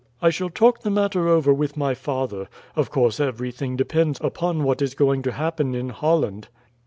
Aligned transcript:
I 0.19 0.31
shall 0.31 0.49
talk 0.49 0.79
the 0.79 0.89
matter 0.89 1.27
over 1.27 1.53
with 1.53 1.77
my 1.77 1.93
father. 1.93 2.49
Of 2.75 2.89
course 2.89 3.19
everything 3.19 3.75
depends 3.77 4.17
upon 4.23 4.63
what 4.63 4.81
is 4.81 4.95
going 4.95 5.21
to 5.21 5.31
happen 5.33 5.75
in 5.75 5.89
Holland." 5.89 6.47